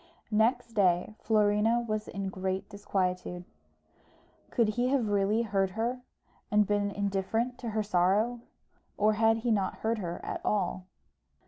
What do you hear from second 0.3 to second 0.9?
Next